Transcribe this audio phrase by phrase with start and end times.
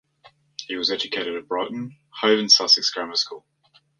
[0.65, 3.45] He was educated at Brighton, Hove and Sussex Grammar School.